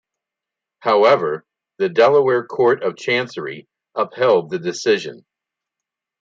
However, 0.79 1.45
the 1.77 1.87
Delaware 1.87 2.43
Court 2.47 2.81
of 2.81 2.97
Chancery 2.97 3.67
upheld 3.93 4.49
the 4.49 4.57
decision. 4.57 5.27